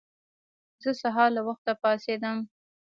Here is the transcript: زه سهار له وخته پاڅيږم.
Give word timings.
زه 0.83 0.91
سهار 1.01 1.29
له 1.37 1.41
وخته 1.47 1.71
پاڅيږم. 1.81 2.37